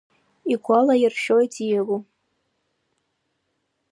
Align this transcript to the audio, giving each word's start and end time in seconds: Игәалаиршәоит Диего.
Игәалаиршәоит 0.51 1.51
Диего. 1.55 1.97